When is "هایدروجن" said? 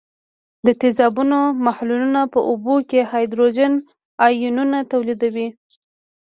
3.11-3.73